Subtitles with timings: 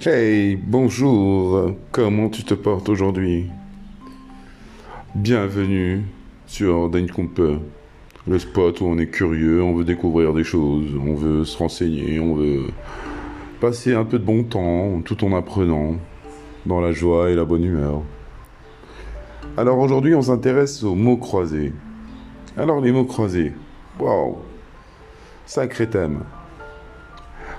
[0.00, 3.46] Hey, bonjour, comment tu te portes aujourd'hui?
[5.14, 6.02] Bienvenue
[6.46, 7.58] sur Cooper,
[8.26, 12.18] le spot où on est curieux, on veut découvrir des choses, on veut se renseigner,
[12.18, 12.64] on veut
[13.60, 15.94] passer un peu de bon temps tout en apprenant,
[16.66, 18.02] dans la joie et la bonne humeur.
[19.56, 21.72] Alors aujourd'hui, on s'intéresse aux mots croisés.
[22.56, 23.52] Alors les mots croisés,
[24.00, 24.38] waouh,
[25.46, 26.24] sacré thème.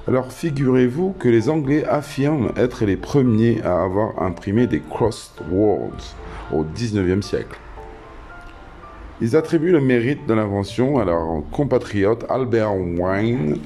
[0.05, 6.15] Alors figurez-vous que les Anglais affirment être les premiers à avoir imprimé des crosswords
[6.51, 7.57] au 19e siècle.
[9.21, 13.59] Ils attribuent le mérite de l'invention à leur compatriote Albert Wine.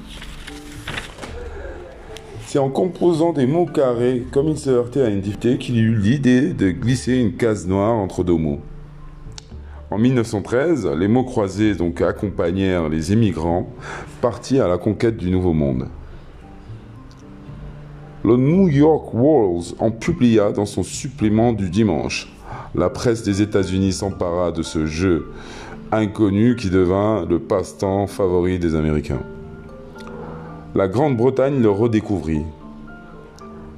[2.46, 5.96] C'est en composant des mots carrés, comme il se heurtait à une difficulté, qu'il eut
[5.96, 8.60] l'idée de glisser une case noire entre deux mots.
[9.90, 13.68] En 1913, les mots croisés donc accompagnèrent les émigrants
[14.20, 15.88] partis à la conquête du Nouveau Monde.
[18.24, 22.32] Le New York World en publia dans son supplément du dimanche.
[22.74, 25.30] La presse des États-Unis s'empara de ce jeu
[25.92, 29.22] inconnu qui devint le passe-temps favori des Américains.
[30.74, 32.44] La Grande-Bretagne le redécouvrit.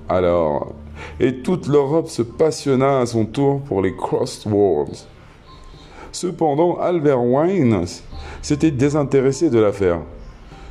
[0.09, 0.73] Alors,
[1.21, 5.07] et toute l'Europe se passionna à son tour pour les crosswords.
[6.13, 7.85] Cependant, Albert Wine
[8.41, 10.01] s'était désintéressé de l'affaire.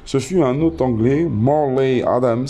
[0.06, 2.48] Ce fut un autre Anglais, Morley Adams,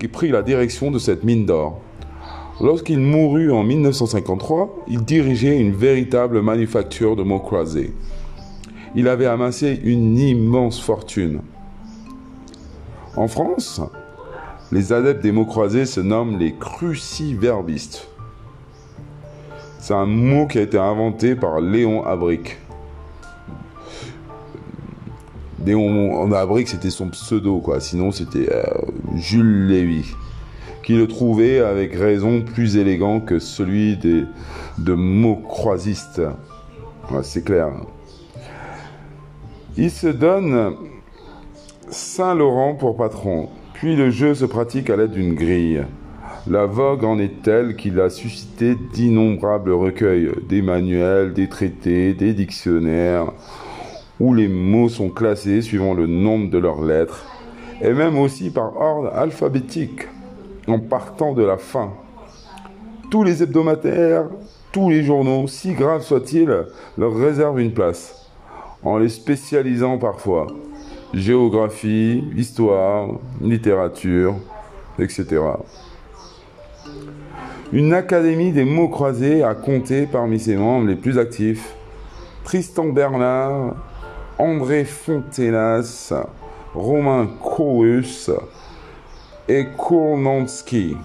[0.00, 1.78] qui prit la direction de cette mine d'or.
[2.60, 7.92] Lorsqu'il mourut en 1953, il dirigeait une véritable manufacture de mots croisés.
[8.94, 11.42] Il avait amassé une immense fortune.
[13.16, 13.80] En France,
[14.72, 18.08] les adeptes des mots croisés se nomment les cruciverbistes.
[19.78, 22.56] C'est un mot qui a été inventé par Léon Abric.
[25.64, 27.80] Léon Abric, c'était son pseudo, quoi.
[27.80, 28.62] Sinon, c'était euh,
[29.16, 30.04] Jules Lévy,
[30.82, 34.24] qui le trouvait avec raison plus élégant que celui des,
[34.78, 36.22] de mots croisistes.
[37.22, 37.68] c'est clair.
[39.76, 40.74] Il se donne
[41.90, 45.84] Saint-Laurent pour patron, puis le jeu se pratique à l'aide d'une grille.
[46.46, 52.32] La vogue en est telle qu'il a suscité d'innombrables recueils, des manuels, des traités, des
[52.32, 53.32] dictionnaires,
[54.20, 57.26] où les mots sont classés suivant le nombre de leurs lettres,
[57.80, 60.06] et même aussi par ordre alphabétique,
[60.68, 61.92] en partant de la fin.
[63.10, 64.26] Tous les hebdomadaires,
[64.70, 66.66] tous les journaux, si graves soient-ils,
[66.98, 68.30] leur réservent une place,
[68.84, 70.46] en les spécialisant parfois.
[71.12, 73.08] Géographie, histoire,
[73.40, 74.36] littérature,
[74.98, 75.40] etc.
[77.72, 81.74] Une académie des mots croisés a compté parmi ses membres les plus actifs
[82.44, 83.76] Tristan Bernard,
[84.40, 86.14] André Fontenas,
[86.74, 88.30] Romain Kourus
[89.46, 90.96] et Kournansky.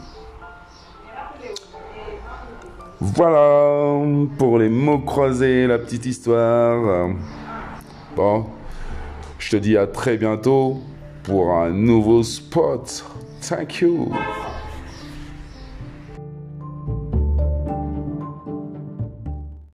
[3.02, 4.00] Voilà
[4.38, 7.10] pour les mots croisés, la petite histoire.
[8.16, 8.46] Bon,
[9.38, 10.80] je te dis à très bientôt
[11.24, 13.04] pour un nouveau spot.
[13.42, 14.14] Thank you.